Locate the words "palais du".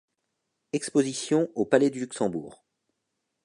1.63-1.99